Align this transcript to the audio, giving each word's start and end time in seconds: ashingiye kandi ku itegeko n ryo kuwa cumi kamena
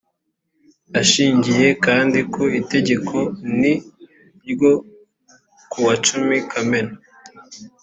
ashingiye 1.01 1.67
kandi 1.85 2.19
ku 2.33 2.43
itegeko 2.59 3.17
n 3.59 3.61
ryo 4.51 4.73
kuwa 5.71 5.93
cumi 6.05 6.37
kamena 6.51 6.93